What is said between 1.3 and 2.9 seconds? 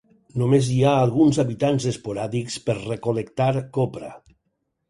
habitants esporàdics per